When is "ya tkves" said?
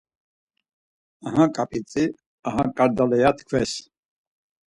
3.21-3.71